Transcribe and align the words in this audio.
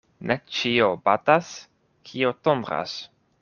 Ne 0.29 0.37
ĉio 0.59 0.87
batas, 1.03 1.51
kio 2.11 2.35
tondras. 2.47 3.01